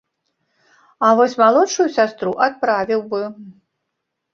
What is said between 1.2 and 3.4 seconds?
вось малодшую сястру адправіў бы.